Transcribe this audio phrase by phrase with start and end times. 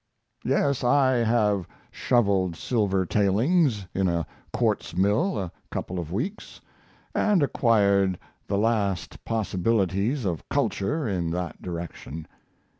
[0.43, 6.59] Yes, and I have shoveled silver tailings in a quartz mill a couple of weeks,
[7.13, 8.17] and acquired
[8.47, 12.25] the last possibilities of culture in that direction.